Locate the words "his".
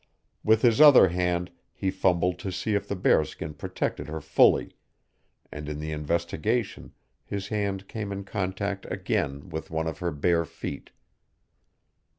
0.63-0.81, 7.23-7.49